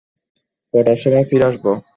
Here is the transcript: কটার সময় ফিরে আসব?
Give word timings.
কটার 0.73 0.97
সময় 1.03 1.25
ফিরে 1.29 1.45
আসব? 1.49 1.65